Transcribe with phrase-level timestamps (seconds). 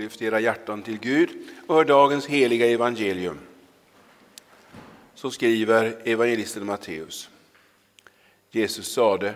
[0.00, 1.30] Lyft era hjärtan till Gud
[1.66, 3.38] och hör dagens heliga evangelium.
[5.14, 7.30] Så skriver evangelisten Matteus.
[8.50, 9.34] Jesus sade,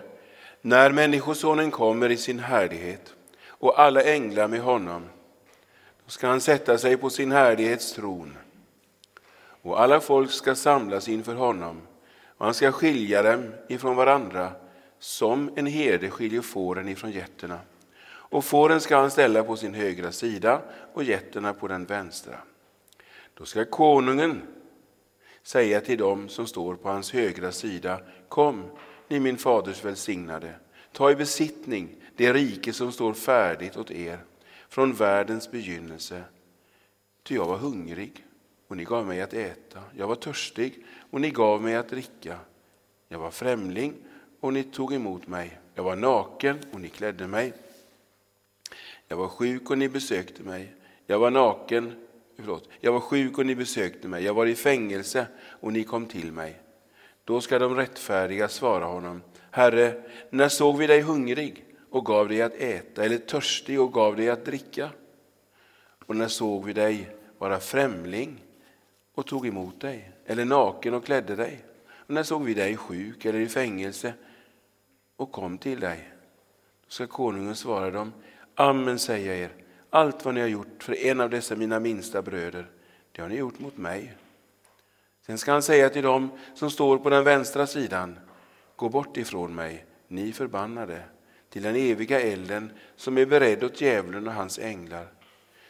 [0.61, 3.15] när Människosonen kommer i sin härlighet
[3.47, 5.03] och alla änglar med honom,
[6.05, 8.37] då ska han sätta sig på sin härlighets tron
[9.63, 11.81] och alla folk ska samlas inför honom
[12.39, 14.53] och han ska skilja dem ifrån varandra
[14.99, 17.59] som en herde skiljer fåren ifrån getterna.
[18.35, 20.63] Och fåren ska han ställa på sin högra sida
[20.93, 22.39] och getterna på den vänstra.
[23.35, 24.43] Då ska konungen
[25.43, 28.63] säga till dem som står på hans högra sida, kom,
[29.09, 30.55] ni min faders välsignade,
[30.93, 34.19] ta i besittning det rike som står färdigt åt er
[34.69, 36.25] från världens begynnelse.
[37.23, 38.25] Ty jag var hungrig
[38.69, 42.39] och ni gav mig att äta, jag var törstig och ni gav mig att dricka.
[43.09, 43.95] Jag var främling
[44.41, 47.53] och ni tog emot mig, jag var naken och ni klädde mig.
[49.15, 50.75] Jag var sjuk och ni besökte mig.
[51.07, 51.95] Jag var naken,
[52.37, 54.25] förlåt, jag var sjuk och ni besökte mig.
[54.25, 55.27] Jag var i fängelse
[55.61, 56.61] och ni kom till mig.
[57.25, 59.23] Då ska de rättfärdiga svara honom.
[59.51, 64.17] Herre, när såg vi dig hungrig och gav dig att äta eller törstig och gav
[64.17, 64.91] dig att dricka?
[66.07, 68.45] Och när såg vi dig vara främling
[69.15, 71.65] och tog emot dig eller naken och klädde dig?
[71.91, 74.15] Och när såg vi dig sjuk eller i fängelse
[75.17, 76.09] och kom till dig?
[76.85, 78.13] Då ska konungen svara dem.
[78.57, 79.53] Amen säger jag er,
[79.91, 82.67] allt vad ni har gjort för en av dessa mina minsta bröder,
[83.13, 84.15] det har ni gjort mot mig.
[85.27, 88.19] Sen ska han säga till dem som står på den vänstra sidan,
[88.77, 91.03] gå bort ifrån mig, ni förbannade,
[91.49, 95.07] till den eviga elden som är beredd åt djävulen och hans änglar.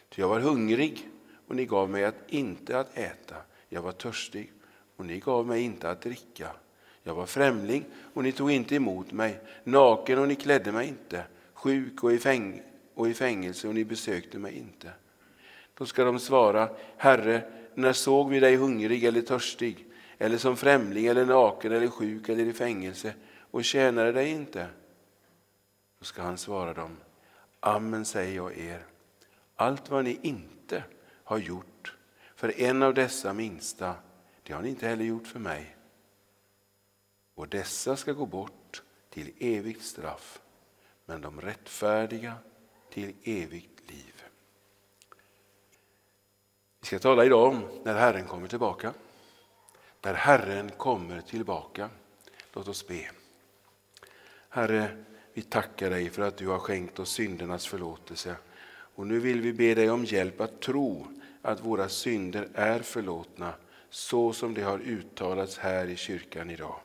[0.08, 1.08] Ty jag var hungrig
[1.48, 3.36] och ni gav mig att inte att äta,
[3.68, 4.52] jag var törstig
[4.96, 6.48] och ni gav mig inte att dricka.
[7.02, 11.24] Jag var främling och ni tog inte emot mig, naken och ni klädde mig inte,
[11.54, 14.90] sjuk och i fängelse och i fängelse och ni besökte mig inte.
[15.74, 17.42] Då ska de svara, Herre,
[17.74, 19.86] när såg vi dig hungrig eller törstig,
[20.18, 23.14] eller som främling eller naken eller sjuk eller i fängelse
[23.50, 24.66] och tjänade dig inte?
[25.98, 26.96] Då ska han svara dem,
[27.60, 28.86] Amen säger jag er,
[29.56, 30.84] allt vad ni inte
[31.24, 31.94] har gjort
[32.34, 33.94] för en av dessa minsta,
[34.42, 35.76] det har ni inte heller gjort för mig.
[37.34, 40.40] Och dessa ska gå bort till evigt straff,
[41.06, 42.34] men de rättfärdiga
[42.94, 44.24] till evigt liv.
[46.80, 48.94] Vi ska tala idag om när Herren kommer tillbaka.
[50.02, 51.90] När Herren kommer tillbaka.
[52.52, 53.10] Låt oss be.
[54.48, 58.36] Herre, vi tackar dig för att du har skänkt oss syndernas förlåtelse.
[58.66, 61.06] Och nu vill vi be dig om hjälp att tro
[61.42, 63.54] att våra synder är förlåtna
[63.90, 66.80] så som det har uttalats här i kyrkan idag.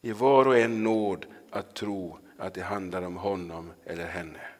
[0.00, 4.51] Ge var och en nåd att tro att det handlar om honom eller henne.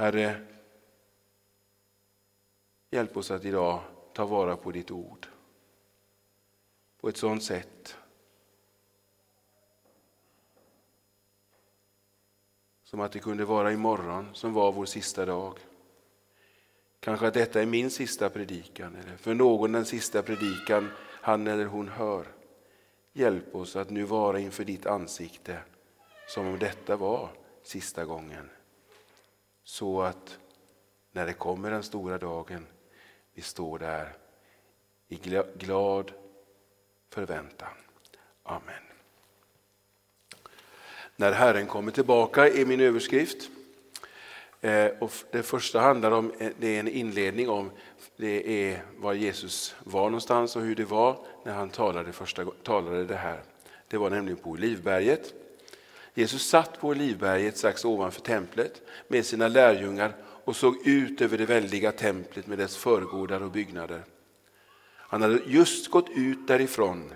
[0.00, 0.40] Herre,
[2.90, 3.80] hjälp oss att idag
[4.12, 5.26] ta vara på ditt ord
[7.00, 7.96] på ett sådant sätt
[12.84, 15.58] som att det kunde vara imorgon som var vår sista dag.
[17.00, 21.66] Kanske att detta är min sista predikan eller för någon den sista predikan han eller
[21.66, 22.26] hon hör.
[23.12, 25.62] Hjälp oss att nu vara inför ditt ansikte
[26.28, 27.30] som om detta var
[27.62, 28.50] sista gången.
[29.70, 30.38] Så att
[31.12, 32.66] när det kommer den stora dagen,
[33.34, 34.12] vi står där
[35.08, 35.16] i
[35.58, 36.12] glad
[37.10, 37.68] förväntan.
[38.42, 38.82] Amen.
[41.16, 43.50] När Herren kommer tillbaka är min överskrift.
[44.60, 47.70] Eh, och det första handlar om, eh, det är en inledning om
[48.16, 53.04] det är var Jesus var någonstans och hur det var när han talade, första, talade
[53.04, 53.42] det här.
[53.88, 55.39] Det var nämligen på Olivberget.
[56.14, 61.46] Jesus satt på Olivberget strax ovanför templet med sina lärjungar och såg ut över det
[61.46, 64.04] väldiga templet med dess förgårdar och byggnader.
[64.96, 67.12] Han hade just gått ut därifrån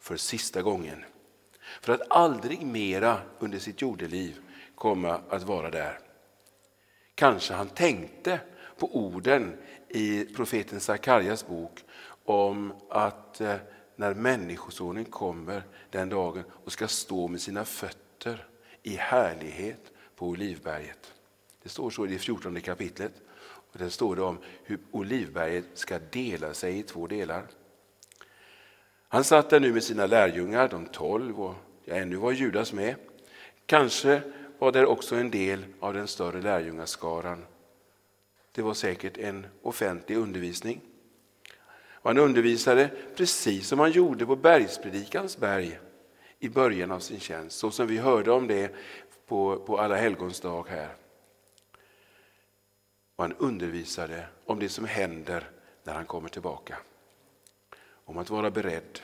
[0.00, 1.04] för sista gången
[1.80, 4.36] för att aldrig mera under sitt jordeliv
[4.74, 5.98] komma att vara där.
[7.14, 8.40] Kanske han tänkte
[8.78, 9.56] på orden
[9.88, 11.84] i profeten Sakarjas bok
[12.24, 13.54] om att eh,
[13.96, 18.46] när Människosonen kommer den dagen och ska stå med sina fötter möter
[18.82, 21.12] i härlighet på Olivberget.
[21.62, 23.12] Det står så i det 14 kapitlet.
[23.72, 27.46] Och där står det om hur Olivberget ska dela sig i två delar.
[29.08, 31.54] Han satt där nu med sina lärjungar, de tolv, och
[31.84, 32.94] ja, ännu var Judas med.
[33.66, 34.22] Kanske
[34.58, 37.44] var där också en del av den större lärjungaskaran.
[38.52, 40.80] Det var säkert en offentlig undervisning.
[41.92, 45.78] Och han undervisade precis som han gjorde på Bergspredikans berg
[46.38, 48.74] i början av sin tjänst, så som vi hörde om det
[49.26, 50.94] på, på alla helgons dag här.
[53.16, 55.50] Och han undervisade om det som händer
[55.84, 56.76] när han kommer tillbaka.
[58.04, 59.00] Om att vara beredd.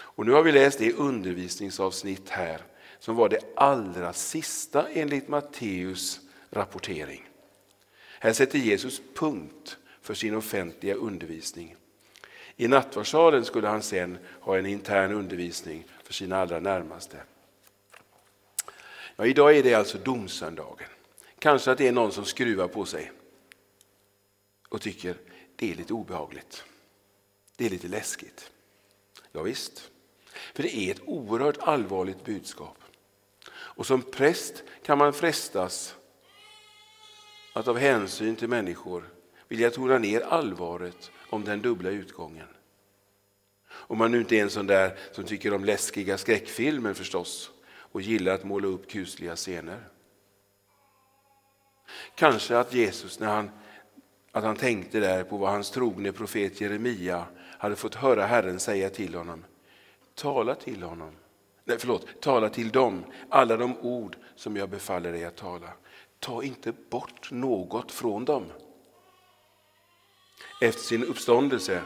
[0.00, 2.62] Och nu har vi läst det undervisningsavsnitt här
[2.98, 6.20] som var det allra sista enligt Matteus
[6.50, 7.28] rapportering.
[8.20, 11.76] Här sätter Jesus punkt för sin offentliga undervisning.
[12.56, 17.22] I nattvardsalen skulle han sen ha en intern undervisning för sina allra närmaste.
[19.16, 20.88] Ja, idag är det alltså domsöndagen.
[21.38, 23.12] Kanske att det är någon som skruvar på sig
[24.68, 25.16] och tycker
[25.56, 26.64] det är lite obehagligt.
[27.56, 28.50] Det är lite läskigt.
[29.32, 29.90] Ja, visst.
[30.54, 32.78] för det är ett oerhört allvarligt budskap.
[33.52, 35.96] Och som präst kan man frestas
[37.52, 39.08] att av hänsyn till människor
[39.48, 42.48] vilja tona ner allvaret om den dubbla utgången.
[43.86, 48.02] Om man nu inte är en sån där som tycker om läskiga skräckfilmer förstås och
[48.02, 49.88] gillar att måla upp kusliga scener.
[52.14, 53.50] Kanske att Jesus när han,
[54.32, 57.24] att han tänkte där på vad hans trogne profet Jeremia
[57.58, 59.44] hade fått höra Herren säga till honom.
[60.14, 61.12] Tala till honom,
[61.64, 65.68] nej förlåt, tala till dem alla de ord som jag befaller dig att tala.
[66.18, 68.44] Ta inte bort något från dem.
[70.60, 71.82] Efter sin uppståndelse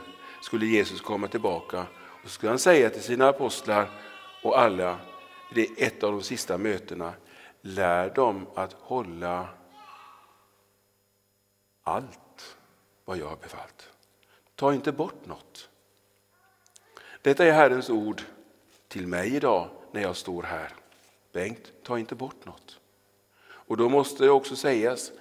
[0.46, 1.86] skulle Jesus komma tillbaka
[2.24, 3.90] och skulle han säga till sina apostlar
[4.42, 4.98] och alla,
[5.54, 7.12] det är ett av de sista mötena,
[7.60, 9.48] lär dem att hålla
[11.82, 12.56] allt
[13.04, 13.90] vad jag har befallt.
[14.54, 15.68] Ta inte bort något.
[17.22, 18.22] Detta är Herrens ord
[18.88, 20.72] till mig idag när jag står här.
[21.32, 22.80] Bengt, ta inte bort något.
[23.42, 25.12] Och då måste det också sägas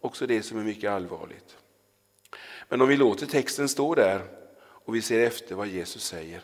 [0.00, 1.56] också det som är mycket allvarligt.
[2.68, 4.39] Men om vi låter texten stå där
[4.90, 6.42] och vi ser efter vad Jesus säger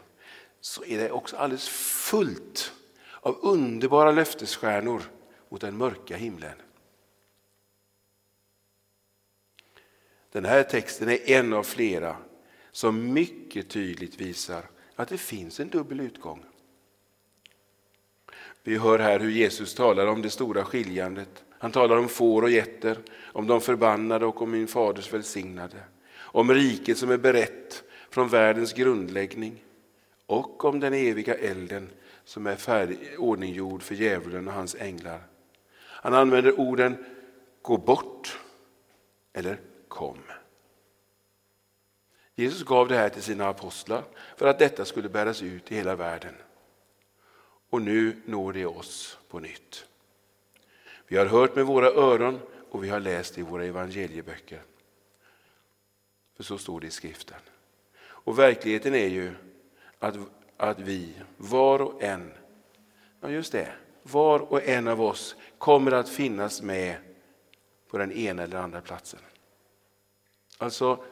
[0.61, 2.73] så är det också alldeles fullt
[3.21, 5.03] av underbara löftesstjärnor
[5.49, 6.55] mot den mörka himlen.
[10.33, 12.17] Den här texten är en av flera
[12.73, 14.65] som mycket tydligt visar
[14.97, 16.45] att det finns en dubbel utgång.
[18.63, 21.45] Vi hör här hur Jesus talar om det stora skiljandet.
[21.59, 22.99] Han talar om får och getter,
[23.33, 25.79] om de förbannade och om min faders välsignade.
[26.17, 27.83] Om riket som är berett
[28.17, 29.65] från världens grundläggning
[30.27, 31.91] och om den eviga elden
[32.25, 35.21] som är färdig, ordninggjord för djävulen och hans änglar.
[35.79, 37.05] Han använder orden
[37.63, 38.39] gå bort
[39.33, 40.19] eller kom.
[42.35, 44.05] Jesus gav det här till sina apostlar
[44.37, 46.35] för att detta skulle bäras ut i hela världen.
[47.71, 49.87] Och nu når det oss på nytt.
[51.07, 52.41] Vi har hört med våra öron
[52.71, 54.63] och vi har läst i våra evangelieböcker.
[56.37, 57.41] För så står det i skriften.
[58.27, 59.35] Och verkligheten är ju
[59.99, 60.17] att,
[60.57, 62.33] att vi, var och en,
[63.21, 66.97] ja just det, var och en av oss kommer att finnas med
[67.89, 69.21] på den ena eller andra platsen.
[70.59, 71.05] Alltså,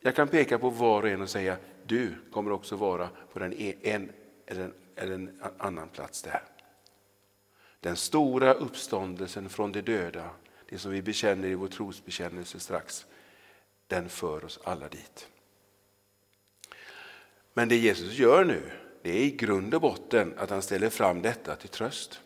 [0.00, 1.56] jag kan peka på var och en och säga
[1.86, 4.12] du kommer också vara på den e, en
[4.46, 6.42] eller en, eller en annan plats där.
[7.80, 10.30] Den stora uppståndelsen från de döda,
[10.68, 13.06] det som vi bekänner i vår trosbekännelse strax,
[13.86, 15.28] den för oss alla dit.
[17.54, 18.70] Men det Jesus gör nu,
[19.02, 22.20] det är i grund och botten att han ställer fram detta till tröst.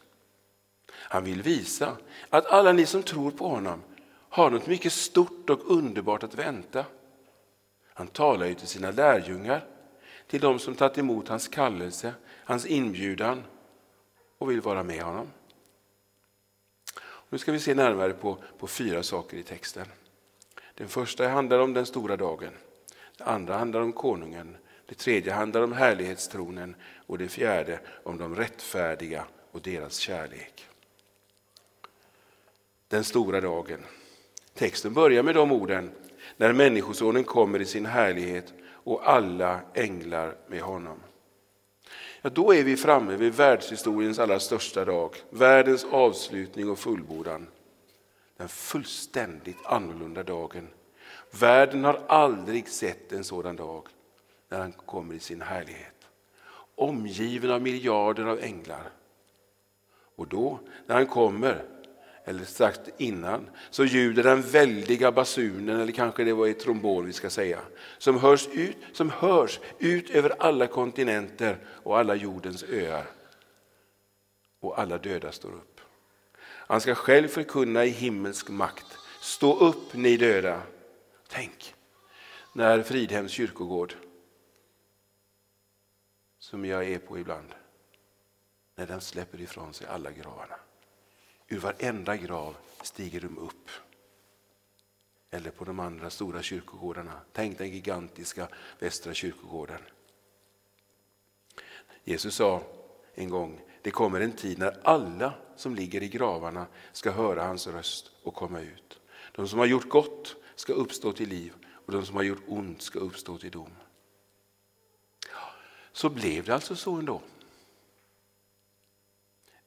[0.92, 1.96] Han vill visa
[2.30, 3.82] att alla ni som tror på honom
[4.28, 6.84] har något mycket stort och underbart att vänta.
[7.94, 9.64] Han talar ju till sina lärjungar,
[10.26, 12.14] till de som tagit emot hans kallelse,
[12.44, 13.43] hans inbjudan
[14.38, 15.26] och vill vara med honom.
[17.28, 19.86] Nu ska vi se närmare på, på fyra saker i texten.
[20.74, 22.52] Den första handlar om den stora dagen.
[23.19, 24.56] den andra handlar om konungen.
[24.86, 26.76] Det tredje handlar om härlighetstronen
[27.06, 30.67] och det fjärde om de rättfärdiga och deras kärlek.
[32.88, 33.81] Den stora dagen.
[34.55, 35.91] Texten börjar med de orden
[36.36, 41.00] när Människosonen kommer i sin härlighet och alla änglar med honom.
[42.22, 47.46] Ja, då är vi framme vid världshistoriens allra största dag, världens avslutning och fullbordan.
[48.36, 50.69] Den fullständigt annorlunda dagen.
[51.31, 53.88] Världen har aldrig sett en sådan dag
[54.48, 56.08] när han kommer i sin härlighet.
[56.74, 58.91] Omgiven av miljarder av änglar.
[60.17, 61.65] Och då, när han kommer,
[62.24, 67.13] eller strax innan, så ljuder den väldiga basunen, eller kanske det var i trombon vi
[67.13, 67.60] ska säga,
[67.98, 73.05] som hörs ut, som hörs ut över alla kontinenter och alla jordens öar.
[74.60, 75.81] Och alla döda står upp.
[76.67, 80.63] Han ska själv förkunna i himmelsk makt, stå upp ni döda.
[81.29, 81.74] Tänk,
[82.53, 83.94] när Fridhems kyrkogård,
[86.44, 87.55] som jag är på ibland,
[88.74, 90.56] när den släpper ifrån sig alla gravarna.
[91.48, 93.70] Ur varenda grav stiger de upp.
[95.31, 97.20] eller på de andra stora kyrkogårdarna.
[97.32, 98.48] Tänk den gigantiska
[98.79, 99.81] Västra kyrkogården.
[102.05, 102.63] Jesus sa
[103.15, 107.67] en gång, det kommer en tid när alla som ligger i gravarna ska höra hans
[107.67, 109.01] röst och komma ut.
[109.32, 112.82] De som har gjort gott ska uppstå till liv och de som har gjort ont
[112.82, 113.70] ska uppstå till dom.
[115.94, 117.22] Så blev det alltså så ändå.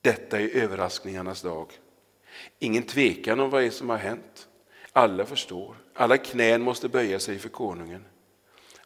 [0.01, 1.73] Detta är överraskningarnas dag.
[2.59, 4.47] Ingen tvekan om vad det är som har hänt.
[4.91, 5.75] Alla förstår.
[5.93, 8.05] Alla knän måste böja sig för konungen.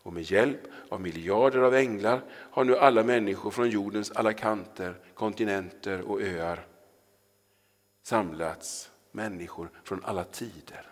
[0.01, 4.95] Och med hjälp av miljarder av änglar har nu alla människor från jordens alla kanter,
[5.13, 6.67] kontinenter och öar
[8.03, 8.91] samlats.
[9.11, 10.89] Människor från alla tider.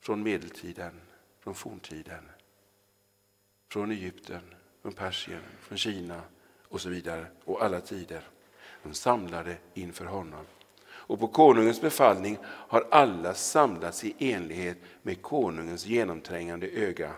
[0.00, 1.00] Från medeltiden,
[1.40, 2.28] från forntiden,
[3.68, 6.22] från Egypten, från Persien, från Kina
[6.68, 7.26] och så vidare.
[7.44, 8.22] Och alla tider.
[8.82, 10.46] De samlade inför honom.
[10.84, 17.14] Och på konungens befallning har alla samlats i enlighet med konungens genomträngande öga.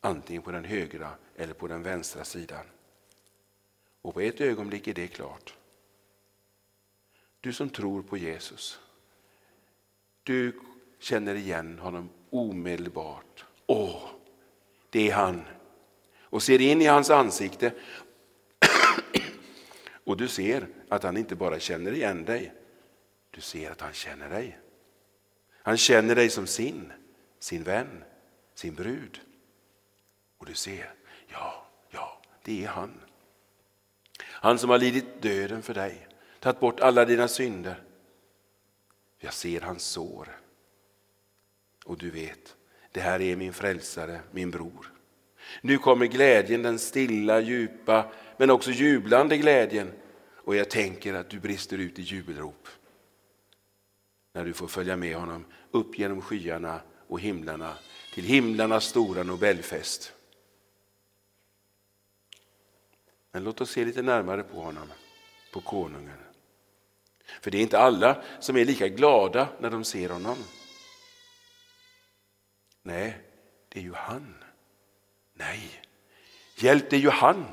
[0.00, 2.64] Antingen på den högra eller på den vänstra sidan.
[4.02, 5.54] Och på ett ögonblick är det klart.
[7.40, 8.80] Du som tror på Jesus,
[10.22, 10.60] du
[10.98, 13.44] känner igen honom omedelbart.
[13.66, 14.10] Åh,
[14.90, 15.44] det är han.
[16.30, 17.72] Och ser in i hans ansikte
[20.04, 22.52] och du ser att han inte bara känner igen dig,
[23.30, 24.58] du ser att han känner dig.
[25.62, 26.92] Han känner dig som sin,
[27.38, 28.04] sin vän,
[28.54, 29.20] sin brud.
[30.38, 30.94] Och du ser,
[31.28, 33.00] ja, ja, det är han.
[34.22, 36.08] Han som har lidit döden för dig,
[36.40, 37.82] tagit bort alla dina synder.
[39.18, 40.40] Jag ser hans sår.
[41.84, 42.56] Och du vet,
[42.92, 44.92] det här är min frälsare, min bror.
[45.60, 49.92] Nu kommer glädjen, den stilla, djupa, men också jublande glädjen.
[50.36, 52.68] Och jag tänker att du brister ut i jubelrop.
[54.32, 57.74] När du får följa med honom upp genom skyarna och himlarna
[58.14, 60.12] till himlarnas stora Nobelfest.
[63.32, 64.88] Men låt oss se lite närmare på honom,
[65.52, 66.18] på konungen.
[67.40, 70.36] För det är inte alla som är lika glada när de ser honom.
[72.82, 73.20] Nej,
[73.68, 74.39] det är ju han.
[75.40, 75.82] Nej,
[76.56, 77.44] hjälp det är ju han.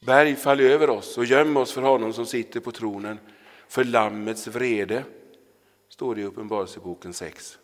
[0.00, 3.18] Berg fall över oss och göm oss för honom som sitter på tronen,
[3.68, 5.04] för Lammets vrede,
[5.88, 7.58] står det i Uppenbarelseboken 6.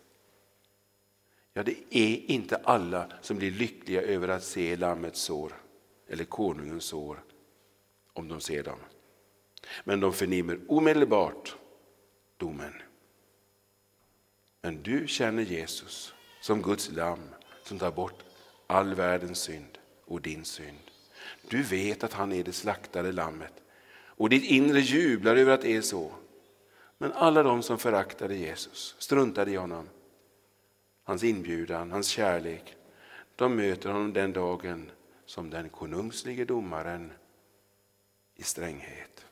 [1.53, 5.53] Ja, det är inte alla som blir lyckliga över att se Lammets sår
[6.07, 7.23] eller konungens sår,
[8.13, 8.79] om de ser dem.
[9.83, 11.55] Men de förnimmer omedelbart
[12.37, 12.73] domen.
[14.61, 17.29] Men du känner Jesus som Guds lamm
[17.63, 18.23] som tar bort
[18.67, 20.91] all världens synd och din synd.
[21.49, 23.53] Du vet att han är det slaktade lammet
[24.17, 26.11] och ditt inre jublar över att det är så.
[26.97, 29.89] Men alla de som föraktade Jesus, struntade i honom,
[31.03, 32.75] hans inbjudan, hans kärlek,
[33.35, 34.91] de möter honom den dagen
[35.25, 37.11] som den konungslige domaren
[38.35, 39.25] i stränghet.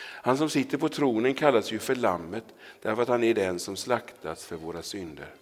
[0.00, 2.44] Han som sitter på tronen kallas ju för Lammet
[2.82, 5.34] därför att han är den som slaktats för våra synder.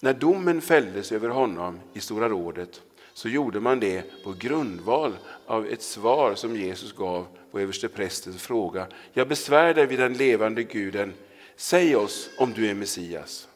[0.00, 5.16] När domen fälldes över honom i Stora rådet så gjorde man det på grundval
[5.46, 8.86] av ett svar som Jesus gav på översteprästens fråga.
[9.12, 11.12] Jag besvär dig vid den levande guden,
[11.56, 13.48] säg oss om du är Messias.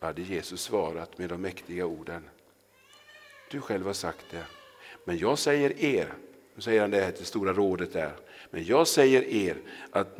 [0.00, 2.22] Då hade Jesus svarat med de mäktiga orden.
[3.50, 4.44] Du själv har sagt det,
[5.04, 6.12] men jag säger er,
[6.54, 8.12] nu säger han det här till Stora rådet där,
[8.50, 9.56] men jag säger er
[9.90, 10.18] att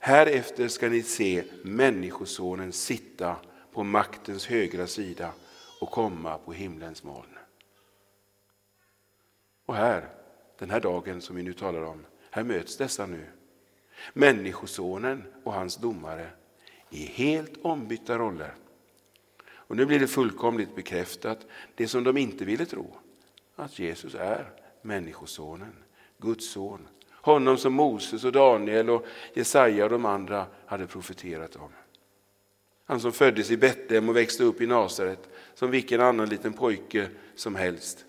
[0.00, 3.36] härefter ska ni se Människosonen sitta
[3.78, 5.32] på maktens högra sida
[5.80, 7.38] och komma på himlens moln.
[9.66, 10.08] Och här,
[10.58, 13.26] den här dagen som vi nu talar om, här möts dessa nu.
[14.12, 16.30] Människosonen och hans domare
[16.90, 18.54] i helt ombytta roller.
[19.50, 22.96] Och nu blir det fullkomligt bekräftat, det som de inte ville tro,
[23.56, 24.50] att Jesus är
[24.82, 25.74] Människosonen,
[26.16, 26.88] Guds son.
[27.10, 31.72] Honom som Moses och Daniel och Jesaja och de andra hade profeterat om.
[32.88, 37.08] Han som föddes i Betlehem och växte upp i Nasaret som vilken annan liten pojke
[37.34, 38.04] som helst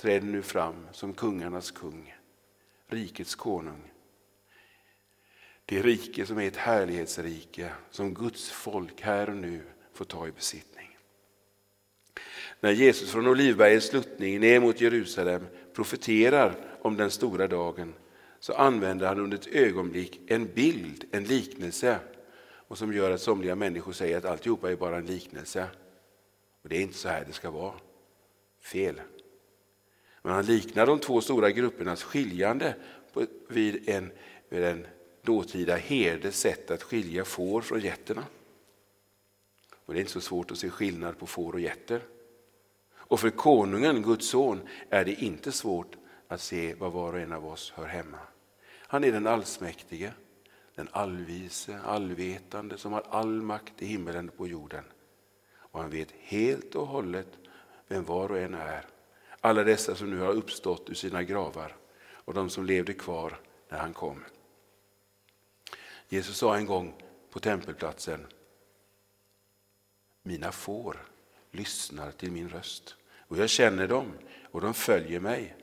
[0.00, 2.14] träder nu fram som kungarnas kung,
[2.88, 3.92] rikets konung.
[5.64, 9.62] Det rike som är ett härlighetsrike som Guds folk här och nu
[9.94, 10.98] får ta i besittning.
[12.60, 17.94] När Jesus från Olivbergets sluttning ner mot Jerusalem profeterar om den stora dagen
[18.40, 21.98] så använder han under ett ögonblick en bild, en liknelse
[22.68, 25.68] och som gör att somliga människor säger att alltihopa är bara en liknelse.
[26.62, 27.74] Och det är inte så här det ska vara.
[28.60, 29.00] Fel.
[30.22, 32.74] Men han liknar de två stora gruppernas skiljande
[33.48, 34.12] vid en,
[34.48, 34.86] vid en
[35.22, 38.24] dåtida herdes sätt att skilja får från getterna.
[39.86, 42.00] Och det är inte så svårt att se skillnad på får och getter.
[42.94, 45.96] Och för konungen, Guds son, är det inte svårt
[46.28, 48.18] att se var var och en av oss hör hemma.
[48.68, 50.12] Han är den allsmäktige,
[50.76, 54.84] den allvise, allvetande som har all makt i himmelen och på jorden.
[55.54, 57.38] Och han vet helt och hållet
[57.88, 58.86] vem var och en är.
[59.40, 63.78] Alla dessa som nu har uppstått ur sina gravar och de som levde kvar när
[63.78, 64.24] han kom.
[66.08, 68.26] Jesus sa en gång på tempelplatsen
[70.22, 71.06] Mina får
[71.50, 72.96] lyssnar till min röst
[73.28, 74.12] och jag känner dem
[74.50, 75.56] och de följer mig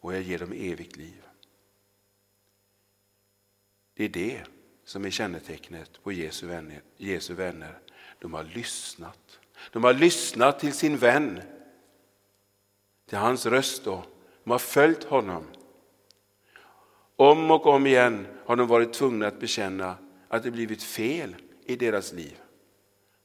[0.00, 1.22] och jag ger dem evigt liv.
[3.94, 4.42] Det är det
[4.84, 6.82] som är kännetecknet på Jesu vänner.
[6.96, 7.78] Jesu vänner.
[8.18, 9.38] De har lyssnat.
[9.72, 11.42] De har lyssnat till sin vän,
[13.08, 13.84] till hans röst.
[13.84, 14.04] Då.
[14.44, 15.46] De har följt honom.
[17.16, 19.96] Om och om igen har de varit tvungna att bekänna
[20.28, 22.38] att det blivit fel i deras liv.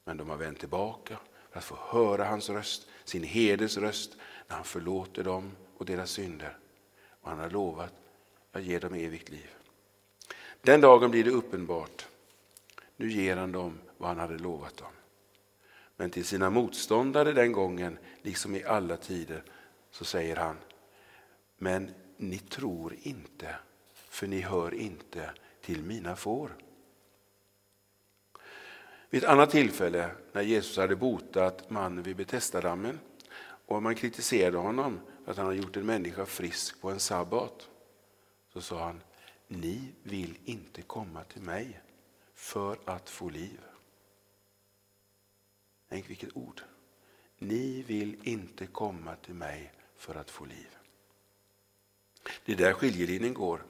[0.06, 1.18] Men de har vänt tillbaka
[1.52, 6.12] för att få höra hans röst, sin herdes röst, när han förlåter dem och deras
[6.12, 6.58] synder.
[7.22, 7.94] Och han har lovat
[8.52, 9.57] att ge dem evigt liv.
[10.68, 12.08] Den dagen blir det uppenbart.
[12.96, 14.92] Nu ger han dem vad han hade lovat dem.
[15.96, 19.44] Men till sina motståndare den gången, liksom i alla tider,
[19.92, 20.58] så säger han
[21.58, 23.56] Men ni tror inte,
[23.94, 25.32] för ni hör inte
[25.62, 26.58] till mina får.
[29.10, 33.00] Vid ett annat tillfälle när Jesus hade botat mannen vid Betestadammen
[33.66, 37.70] och man kritiserade honom för att han hade gjort en människa frisk på en sabbat
[38.54, 39.02] så sa han
[39.48, 41.82] ni vill inte komma till mig
[42.34, 43.60] för att få liv.
[45.90, 46.62] Tänk vilket ord.
[47.38, 50.78] Ni vill inte komma till mig för att få liv.
[52.46, 53.66] Det är där skiljelinjen går.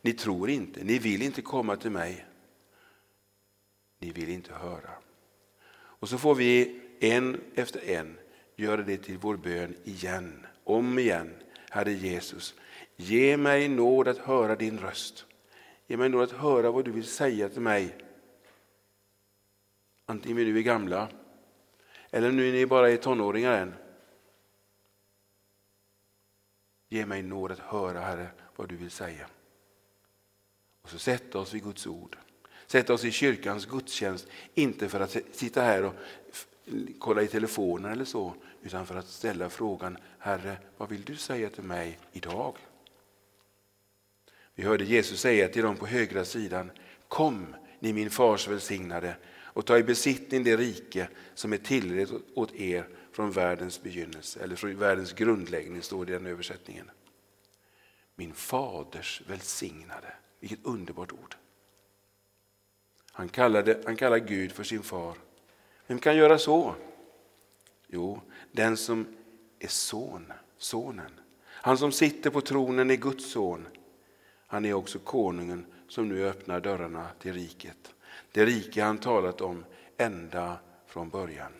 [0.00, 2.26] Ni tror inte, ni vill inte komma till mig.
[3.98, 4.90] Ni vill inte höra.
[5.72, 8.18] Och så får vi en efter en
[8.56, 11.34] göra det till vår bön igen, om igen.
[11.70, 12.54] Herre Jesus,
[12.96, 15.26] Ge mig nåd att höra din röst.
[15.86, 17.96] Ge mig nåd att höra vad du vill säga till mig.
[20.06, 21.08] Antingen vi nu är gamla
[22.10, 23.74] eller nu är ni bara är tonåringar än.
[26.88, 29.26] Ge mig nåd att höra, Herre, vad du vill säga.
[30.82, 32.18] Och så sätta oss vid Guds ord.
[32.66, 35.94] Sätta oss i kyrkans gudstjänst, inte för att sitta här och
[36.98, 41.50] kolla i telefonen eller så, utan för att ställa frågan, Herre, vad vill du säga
[41.50, 42.56] till mig idag?
[44.54, 46.70] Vi hörde Jesus säga till dem på högra sidan,
[47.08, 52.54] kom ni min fars välsignade och ta i besittning det rike som är tillrätt åt
[52.54, 56.90] er från världens begynnelse, eller från världens grundläggning står det i den översättningen.
[58.14, 61.36] Min faders välsignade, vilket underbart ord.
[63.12, 65.16] Han, kallade, han kallar Gud för sin far.
[65.86, 66.74] Vem kan göra så?
[67.86, 68.20] Jo,
[68.52, 69.06] den som
[69.58, 71.20] är son, sonen.
[71.44, 73.68] Han som sitter på tronen är Guds son.
[74.52, 77.94] Han är också konungen som nu öppnar dörrarna till riket.
[78.32, 79.64] Det rike han talat om
[79.96, 81.52] ända från början.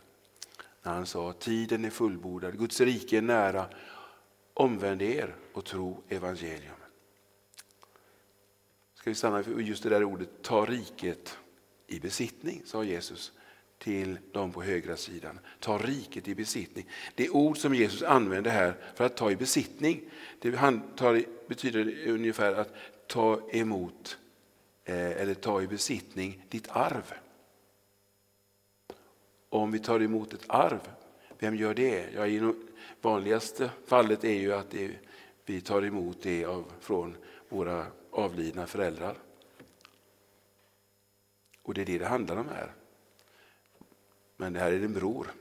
[0.82, 3.66] När han sa tiden är fullbordad, Guds rike är nära.
[4.54, 6.74] Omvänd er och tro evangelium.
[8.94, 11.38] Ska vi stanna för just det där ordet, ta riket
[11.86, 13.32] i besittning, sa Jesus
[13.82, 15.38] till dem på högra sidan.
[15.60, 16.86] Ta riket i besittning.
[17.14, 20.00] Det ord som Jesus använder här för att ta i besittning,
[20.38, 22.74] det han tar, betyder ungefär att
[23.06, 24.18] ta emot
[24.84, 27.14] eh, eller ta i besittning ditt arv.
[29.48, 30.80] Om vi tar emot ett arv,
[31.38, 32.06] vem gör det?
[32.14, 32.54] Ja, i det
[33.00, 34.90] vanligaste fallet är ju att det,
[35.44, 37.16] vi tar emot det av, från
[37.48, 39.16] våra avlidna föräldrar.
[41.62, 42.72] Och det är det det handlar om här.
[44.42, 45.32] Men det här är en bror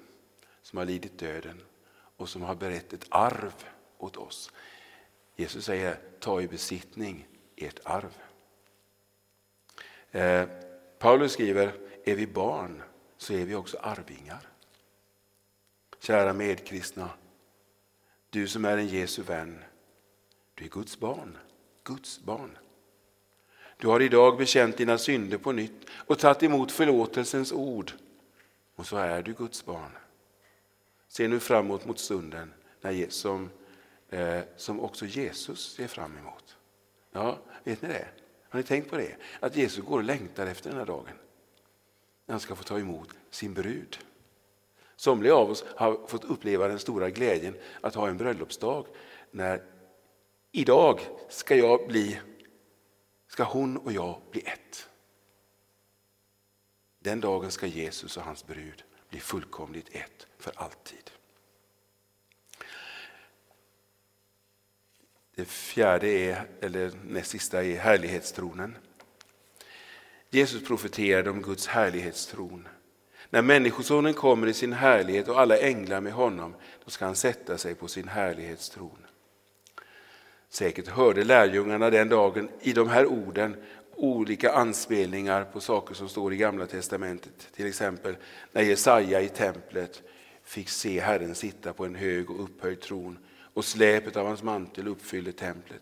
[0.61, 1.61] som har lidit döden
[2.17, 3.53] och som har berett ett arv
[3.97, 4.51] åt oss.
[5.35, 8.17] Jesus säger ta i besittning ert arv.
[10.11, 10.47] Eh,
[10.99, 12.83] Paulus skriver, är vi barn
[13.17, 14.47] så är vi också arvingar.
[15.99, 17.09] Kära medkristna,
[18.29, 19.63] du som är en Jesu vän,
[20.53, 21.37] du är Guds barn.
[21.83, 22.57] Guds barn.
[23.77, 27.91] Du har idag bekänt dina synder på nytt och tagit emot förlåtelsens ord.
[28.81, 29.97] Och så är du Guds barn.
[31.07, 33.49] Se nu framåt mot stunden när, som,
[34.09, 36.57] eh, som också Jesus ser fram emot.
[37.11, 38.07] Ja, vet ni det?
[38.49, 39.15] Har ni tänkt på det?
[39.39, 41.15] Att Jesus går och längtar efter den här dagen.
[42.25, 43.97] När han ska få ta emot sin brud.
[44.95, 48.85] Somliga av oss har fått uppleva den stora glädjen att ha en bröllopsdag
[49.31, 49.63] när
[50.51, 52.19] idag ska jag bli
[53.27, 54.90] ska hon och jag bli ett.
[57.03, 61.11] Den dagen ska Jesus och hans brud bli fullkomligt ett för alltid.
[65.35, 68.77] Det fjärde är, eller näst sista är härlighetstronen.
[70.29, 72.67] Jesus profeterade om Guds härlighetstron.
[73.29, 77.57] När Människosonen kommer i sin härlighet och alla änglar med honom, då ska han sätta
[77.57, 79.05] sig på sin härlighetstron.
[80.49, 83.63] Säkert hörde lärjungarna den dagen i de här orden
[84.01, 87.47] olika anspelningar på saker som står i Gamla Testamentet.
[87.55, 88.15] Till exempel
[88.51, 90.03] när Jesaja i templet
[90.43, 93.17] fick se Herren sitta på en hög och upphöjd tron
[93.53, 95.81] och släpet av hans mantel uppfyllde templet.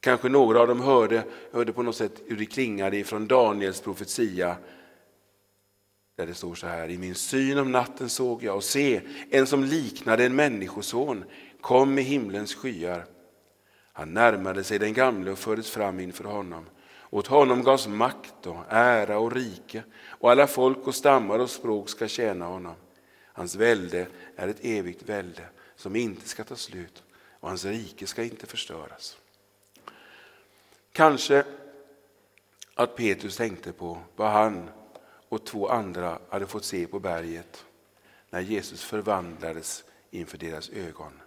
[0.00, 4.56] Kanske några av dem hörde, hörde på något sätt hur det klingade från Daniels profetia
[6.16, 9.46] där det står så här, i min syn om natten såg jag och se en
[9.46, 11.24] som liknade en människoson
[11.60, 13.04] kom med himlens skyar.
[13.92, 16.64] Han närmade sig den gamle och fördes fram inför honom.
[17.10, 21.88] Åt honom gavs makt och ära och rike och alla folk och stammar och språk
[21.88, 22.74] ska tjäna honom.
[23.32, 27.02] Hans välde är ett evigt välde som inte ska ta slut
[27.40, 29.16] och hans rike ska inte förstöras.
[30.92, 31.44] Kanske
[32.74, 34.70] att Petrus tänkte på vad han
[35.28, 37.64] och två andra hade fått se på berget
[38.30, 41.20] när Jesus förvandlades inför deras ögon.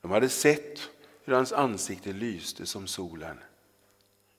[0.00, 0.80] De hade sett
[1.24, 3.38] hur hans ansikte lyste som solen,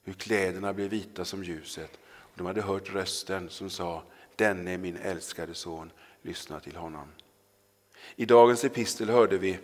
[0.07, 1.99] hur kläderna blev vita som ljuset.
[2.35, 4.03] de hade hört rösten som sa,
[4.35, 5.91] denne är min älskade son,
[6.21, 7.07] lyssna till honom.
[8.15, 9.59] I dagens epistel hörde vi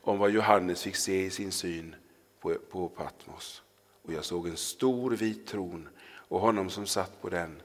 [0.00, 1.94] om vad Johannes fick se i sin syn
[2.40, 3.62] på, på Patmos.
[4.02, 7.62] Och jag såg en stor vit tron och honom som satt på den.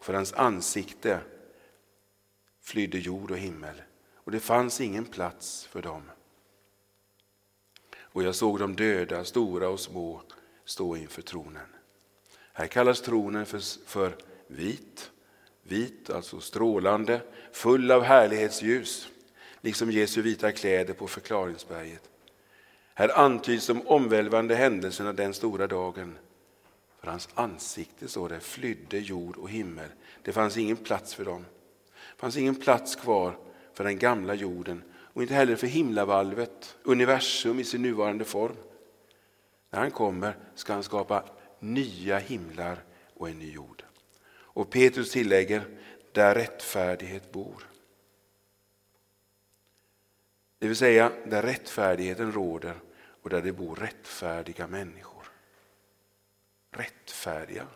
[0.00, 1.20] För hans ansikte
[2.60, 3.82] flydde jord och himmel
[4.14, 6.10] och det fanns ingen plats för dem.
[7.98, 10.22] Och jag såg de döda, stora och små,
[10.64, 11.66] stå inför tronen.
[12.52, 15.10] Här kallas tronen för, för vit,
[15.62, 17.20] vit, alltså strålande,
[17.52, 19.08] full av härlighetsljus
[19.64, 22.10] liksom Jesu vita kläder på förklaringsberget.
[22.94, 26.18] Här antyds de omvälvande händelserna den stora dagen.
[27.00, 29.88] För hans ansikte, står det, flydde jord och himmel.
[30.22, 31.44] Det fanns ingen plats för dem.
[31.86, 33.38] Det fanns ingen plats kvar
[33.72, 38.56] för den gamla jorden och inte heller för himlavalvet, universum i sin nuvarande form.
[39.74, 41.24] När han kommer ska han skapa
[41.58, 42.84] nya himlar
[43.14, 43.84] och en ny jord.
[44.28, 45.78] Och Petrus tillägger,
[46.12, 47.68] där rättfärdighet bor.
[50.58, 52.80] Det vill säga där rättfärdigheten råder
[53.22, 55.26] och där det bor rättfärdiga människor.
[56.70, 57.66] Rättfärdiga.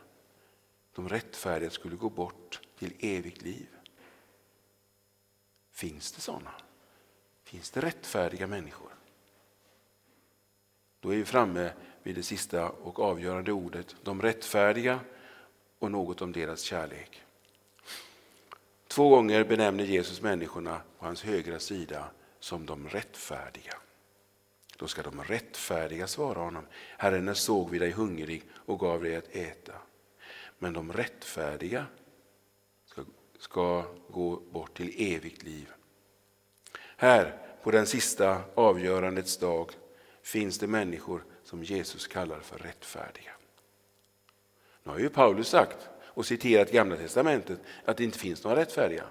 [0.94, 3.68] De rättfärdiga skulle gå bort till evigt liv.
[5.72, 6.54] Finns det sådana?
[7.44, 8.97] Finns det rättfärdiga människor?
[11.00, 11.70] Då är vi framme
[12.02, 13.96] vid det sista och avgörande ordet.
[14.02, 15.00] De rättfärdiga
[15.78, 17.22] och något om deras kärlek.
[18.88, 23.74] Två gånger benämner Jesus människorna på hans högra sida som de rättfärdiga.
[24.76, 26.66] Då ska de rättfärdiga svara honom,
[26.98, 29.72] Herre när såg vi dig hungrig och gav dig att äta.
[30.58, 31.86] Men de rättfärdiga
[32.84, 33.02] ska,
[33.38, 35.68] ska gå bort till evigt liv.
[36.96, 39.72] Här på den sista avgörandets dag
[40.28, 43.32] finns det människor som Jesus kallar för rättfärdiga.
[44.82, 49.04] Nu har ju Paulus sagt och citerat Gamla Testamentet att det inte finns några rättfärdiga.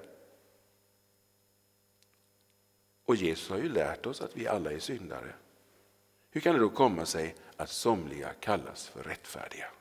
[3.06, 5.34] Och Jesus har ju lärt oss att vi alla är syndare.
[6.32, 9.72] Hur kan det då komma sig att somliga kallas för rättfärdiga?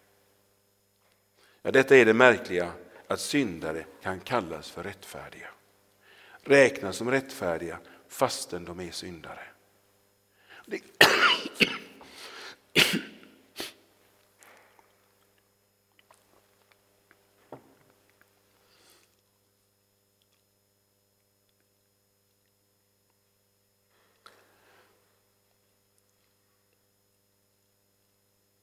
[1.62, 2.72] Ja, detta är det märkliga,
[3.07, 5.49] att syndare kan kallas för rättfärdiga.
[6.42, 9.55] Räknas som rättfärdiga fastän de är syndare.
[10.66, 10.83] Det...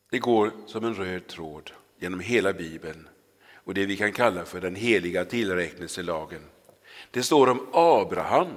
[0.09, 3.07] Det går som en röd tråd genom hela Bibeln
[3.53, 6.41] och det vi kan kalla för den heliga tillräknelselagen.
[7.11, 8.47] Det står om Abraham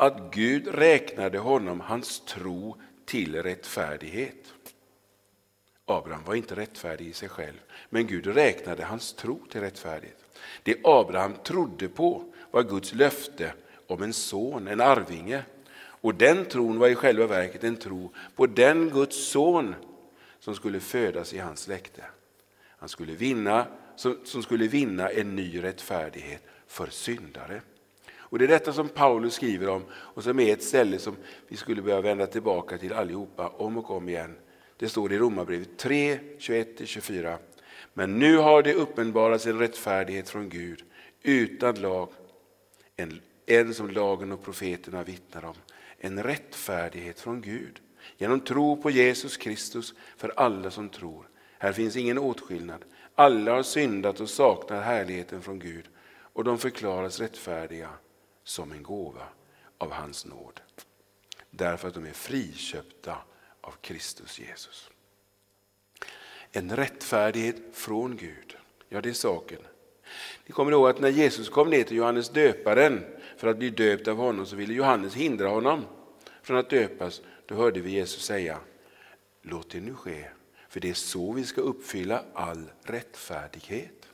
[0.00, 4.54] att Gud räknade honom hans tro till rättfärdighet.
[5.84, 7.60] Abraham var inte rättfärdig i sig själv,
[7.90, 10.24] men Gud räknade hans tro till rättfärdighet.
[10.62, 13.52] Det Abraham trodde på var Guds löfte
[13.86, 15.42] om en son, en arvinge.
[15.76, 19.74] Och den tron var i själva verket en tro på den Guds son
[20.38, 22.04] som skulle födas i hans släkte.
[22.66, 27.62] Han skulle vinna, som, som skulle vinna en ny rättfärdighet för syndare.
[28.30, 31.16] Och Det är detta som Paulus skriver om och som är ett ställe som
[31.48, 34.36] vi skulle behöva vända tillbaka till allihopa om och om igen.
[34.76, 37.38] Det står i Romarbrevet 3, 21-24.
[37.94, 40.84] Men nu har det uppenbarats en rättfärdighet från Gud
[41.22, 42.08] utan lag,
[42.96, 45.54] en, en som lagen och profeterna vittnar om.
[45.98, 47.80] En rättfärdighet från Gud
[48.18, 51.28] genom tro på Jesus Kristus för alla som tror.
[51.58, 52.84] Här finns ingen åtskillnad.
[53.14, 55.84] Alla har syndat och saknar härligheten från Gud
[56.32, 57.88] och de förklaras rättfärdiga
[58.44, 59.28] som en gåva
[59.78, 60.60] av hans nåd.
[61.50, 63.18] Därför att de är friköpta
[63.60, 64.90] av Kristus Jesus.
[66.52, 68.56] En rättfärdighet från Gud,
[68.88, 69.58] ja det är saken.
[70.46, 73.04] Ni kommer ihåg att när Jesus kom ner till Johannes döparen
[73.36, 75.84] för att bli döpt av honom så ville Johannes hindra honom
[76.42, 77.22] från att döpas.
[77.46, 78.58] Då hörde vi Jesus säga,
[79.42, 80.24] låt det nu ske,
[80.68, 84.08] för det är så vi ska uppfylla all rättfärdighet.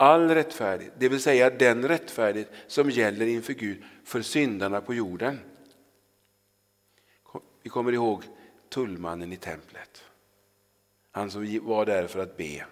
[0.00, 5.40] All rättfärdighet, det vill säga den rättfärdighet som gäller inför Gud för syndarna på jorden.
[7.62, 8.24] Vi kommer ihåg
[8.68, 10.04] tullmannen i templet.
[11.10, 12.66] Han som var där för att be.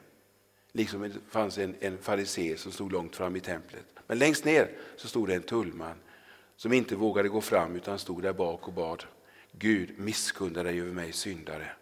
[0.72, 3.86] Liksom det fanns en, en farisé som stod långt fram i templet.
[4.06, 5.96] Men längst ner så stod det en tullman
[6.56, 9.04] som inte vågade gå fram utan stod där bak och bad.
[9.52, 11.72] Gud misskunna dig över mig syndare.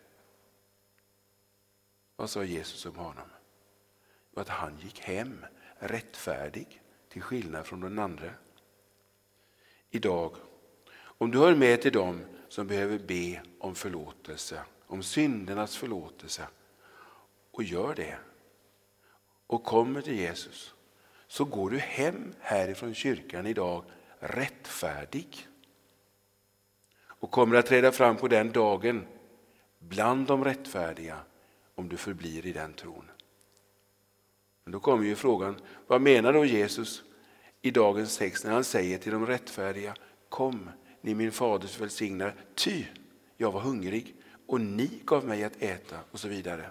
[2.16, 3.28] Vad sa Jesus om honom?
[4.34, 5.44] Att han gick hem
[5.78, 8.30] rättfärdig till skillnad från den andra.
[9.90, 10.36] Idag,
[10.96, 16.46] om du hör med till dem som behöver be om förlåtelse, om syndernas förlåtelse
[17.50, 18.18] och gör det
[19.46, 20.74] och kommer till Jesus
[21.26, 23.84] så går du hem härifrån kyrkan idag
[24.18, 25.48] rättfärdig
[27.06, 29.06] och kommer att träda fram på den dagen
[29.78, 31.18] bland de rättfärdiga
[31.74, 33.10] om du förblir i den tron.
[34.64, 37.02] Men då kommer ju frågan, vad menar då Jesus
[37.62, 39.94] i dagens text när han säger till de rättfärdiga,
[40.28, 42.84] kom ni min faders välsignare, ty
[43.36, 44.14] jag var hungrig
[44.46, 46.70] och ni gav mig att äta och så vidare.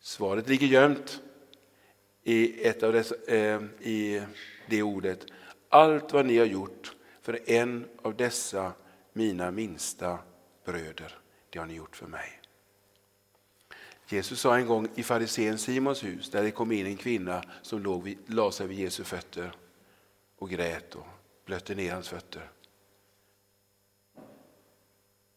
[0.00, 1.20] Svaret ligger gömt
[2.22, 4.22] i, ett av dessa, eh, i
[4.66, 5.26] det ordet.
[5.68, 8.72] Allt vad ni har gjort för en av dessa
[9.12, 10.18] mina minsta
[10.64, 11.18] bröder,
[11.50, 12.40] det har ni gjort för mig.
[14.08, 17.82] Jesus sa en gång i farisén Simons hus, där det kom in en kvinna som
[17.82, 19.52] låg vid, la sig vid Jesu fötter
[20.36, 21.06] och grät och
[21.44, 22.50] blötte ner hans fötter.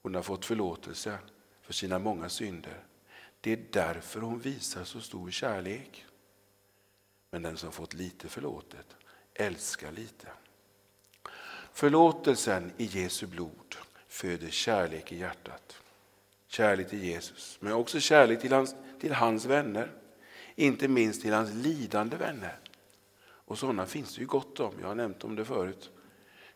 [0.02, 1.18] Hon har fått förlåtelse
[1.62, 2.84] för sina många synder.
[3.42, 6.06] Det är därför hon visar så stor kärlek.
[7.32, 8.96] Men den som fått lite förlåtet
[9.34, 10.28] älskar lite.
[11.74, 13.76] Förlåtelsen i Jesu blod
[14.08, 15.79] föder kärlek i hjärtat.
[16.52, 19.92] Kärlek till Jesus, men också kärlek till hans, till hans vänner.
[20.56, 22.60] Inte minst till hans lidande vänner.
[23.22, 25.92] Och sådana finns det ju gott om, jag har nämnt om det förut.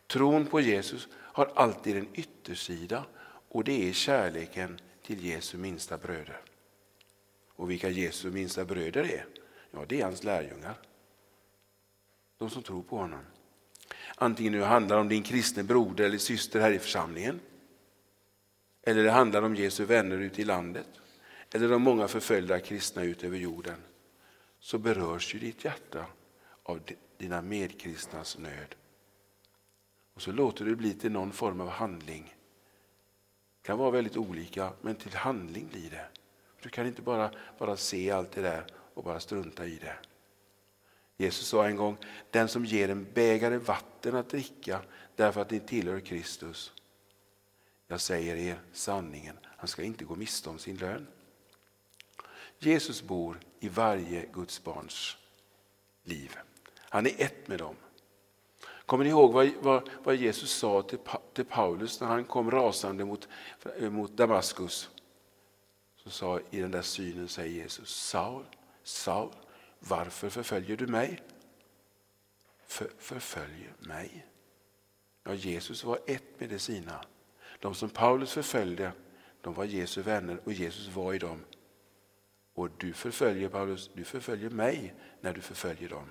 [0.06, 3.04] Tron på Jesus har alltid en yttersida
[3.48, 6.40] och det är kärleken till Jesu minsta bröder.
[7.48, 9.26] Och vilka Jesu minsta bröder är?
[9.70, 10.74] Ja, det är hans lärjungar.
[12.38, 13.24] De som tror på honom.
[14.16, 17.40] Antingen det handlar om din kristne broder eller syster här i församlingen.
[18.86, 20.86] Eller det handlar om Jesu vänner ute i landet.
[21.52, 23.76] Eller de många förföljda kristna ut över jorden.
[24.60, 26.06] Så berörs ju ditt hjärta
[26.62, 26.80] av
[27.18, 28.74] dina medkristnas nöd.
[30.14, 32.34] Och så låter det bli till någon form av handling.
[33.62, 36.06] Det kan vara väldigt olika, men till handling blir det.
[36.62, 39.96] Du kan inte bara, bara se allt det där och bara strunta i det.
[41.16, 41.96] Jesus sa en gång,
[42.30, 44.80] den som ger en bägare vatten att dricka
[45.16, 46.72] därför att ni tillhör Kristus.
[47.86, 51.06] Jag säger er sanningen, han ska inte gå miste om sin lön.
[52.58, 55.16] Jesus bor i varje Guds barns
[56.02, 56.36] liv.
[56.78, 57.76] Han är ett med dem.
[58.86, 60.98] Kommer ni ihåg vad, vad, vad Jesus sa till,
[61.32, 63.28] till, Paulus när han kom rasande mot,
[63.78, 64.90] eh, mot Damaskus?
[65.96, 68.44] Så sa i den där synen säger Jesus, Saul,
[68.82, 69.32] Saul,
[69.78, 71.22] varför förföljer du mig?
[72.66, 74.26] För, förföljer mig?
[75.22, 77.04] Ja, Jesus var ett med de sina.
[77.64, 78.92] De som Paulus förföljde,
[79.40, 81.44] de var Jesu vänner och Jesus var i dem.
[82.54, 86.10] Och du förföljer Paulus, du förföljer mig när du förföljer dem.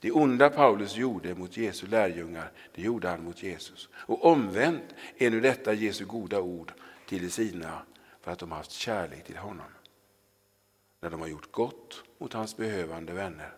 [0.00, 3.88] Det onda Paulus gjorde mot Jesu lärjungar, det gjorde han mot Jesus.
[3.94, 6.72] Och omvänt är nu detta Jesu goda ord
[7.08, 7.82] till de sina
[8.20, 9.70] för att de haft kärlek till honom.
[11.00, 13.56] När de har gjort gott mot hans behövande vänner.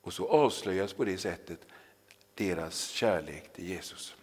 [0.00, 1.66] Och så avslöjas på det sättet
[2.34, 4.17] deras kärlek till Jesus.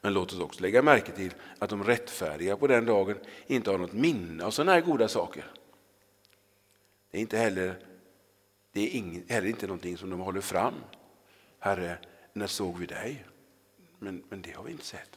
[0.00, 3.78] Men låt oss också lägga märke till att de rättfärdiga på den dagen inte har
[3.78, 5.44] något minne av sådana här goda saker.
[7.10, 7.78] Det är inte heller,
[8.72, 10.74] det är ing, heller inte någonting som de håller fram.
[11.58, 11.98] Herre,
[12.32, 13.24] när såg vi dig?
[13.98, 15.16] Men, men det har vi inte sett.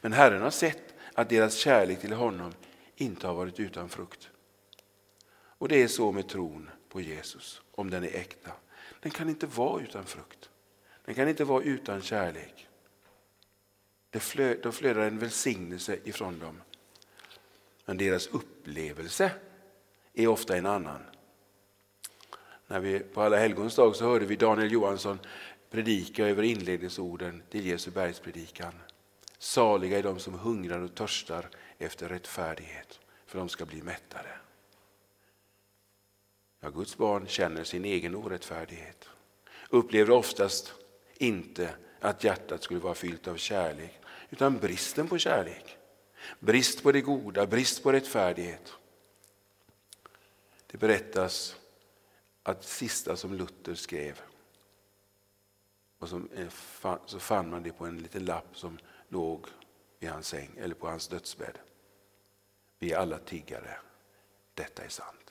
[0.00, 2.52] Men Herren har sett att deras kärlek till honom
[2.96, 4.30] inte har varit utan frukt.
[5.58, 8.52] Och det är så med tron på Jesus, om den är äkta.
[9.00, 10.50] Den kan inte vara utan frukt.
[11.04, 12.68] Den kan inte vara utan kärlek.
[14.14, 16.60] Det flö, då flödar en välsignelse ifrån dem.
[17.84, 19.30] Men deras upplevelse
[20.12, 21.02] är ofta en annan.
[22.66, 25.18] När vi på alla helgons dag så hörde vi Daniel Johansson
[25.70, 28.72] predika över inledningsorden till Jesu bergspredikan.
[29.38, 31.48] Saliga är de som hungrar och törstar
[31.78, 34.30] efter rättfärdighet, för de ska bli mättade.
[36.60, 39.08] Ja, Guds barn känner sin egen orättfärdighet,
[39.70, 40.74] upplever oftast
[41.14, 44.00] inte att hjärtat skulle vara fyllt av kärlek,
[44.34, 45.78] utan bristen på kärlek.
[46.40, 48.72] Brist på det goda, brist på rättfärdighet.
[50.66, 51.56] Det berättas
[52.42, 54.20] att det sista som Luther skrev,
[55.98, 56.28] och som,
[57.06, 59.46] så fann man det på en liten lapp som låg
[59.98, 61.58] vid hans säng, eller på hans dödsbädd.
[62.78, 63.78] Vi är alla tiggare,
[64.54, 65.30] detta är sant.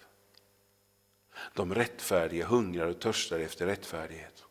[1.53, 4.43] De rättfärdiga hungrar och törstar efter rättfärdighet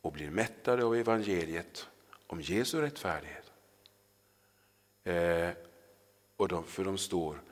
[0.00, 1.88] och blir mättade av evangeliet
[2.26, 3.43] om Jesu rättfärdighet.
[5.04, 5.50] Eh,
[6.36, 7.42] och de, för de står,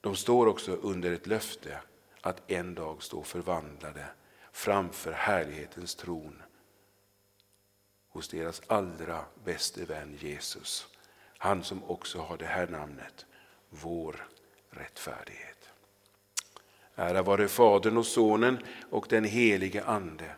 [0.00, 1.80] de står också under ett löfte
[2.20, 4.04] att en dag stå förvandlade
[4.52, 6.42] framför härlighetens tron
[8.08, 10.88] hos deras allra bäste vän Jesus.
[11.38, 13.26] Han som också har det här namnet,
[13.70, 14.26] vår
[14.70, 15.68] rättfärdighet.
[16.94, 18.58] Ära vare Fadern och Sonen
[18.90, 20.30] och den helige Ande,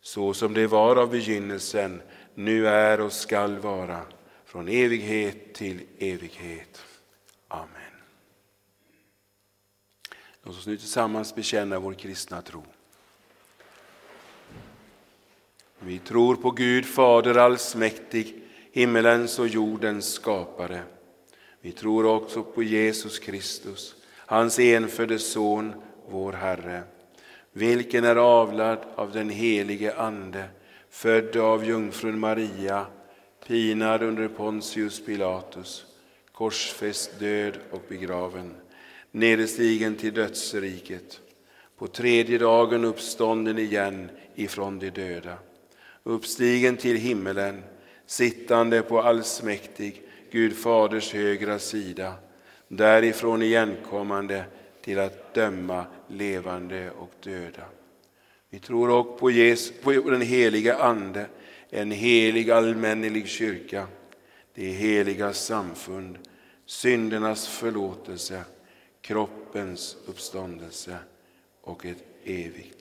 [0.00, 2.02] så som det var av begynnelsen,
[2.34, 4.00] nu är och skall vara,
[4.48, 6.82] från evighet till evighet.
[7.48, 7.68] Amen.
[10.42, 12.62] Låt oss nu tillsammans bekänna vår kristna tro.
[15.78, 20.82] Vi tror på Gud Fader allsmäktig, himmelens och jordens skapare.
[21.60, 25.72] Vi tror också på Jesus Kristus, hans enfödde Son,
[26.08, 26.82] vår Herre,
[27.52, 30.48] vilken är avlad av den helige Ande,
[30.90, 32.86] född av jungfrun Maria,
[33.48, 35.84] pinad under Pontius Pilatus,
[36.32, 38.54] korsfäst, död och begraven,
[39.10, 41.20] nedestigen till dödsriket,
[41.78, 45.38] på tredje dagen uppstånden igen ifrån de döda,
[46.02, 47.62] uppstigen till himmelen,
[48.06, 52.14] sittande på allsmäktig Gud faders högra sida,
[52.68, 54.44] därifrån igenkommande
[54.84, 57.64] till att döma levande och döda.
[58.50, 61.26] Vi tror också på, Jesus, på den heliga Ande,
[61.70, 63.86] en helig allmännelig kyrka,
[64.54, 66.18] det heliga samfund,
[66.66, 68.44] syndernas förlåtelse,
[69.00, 70.96] kroppens uppståndelse
[71.60, 72.77] och ett evigt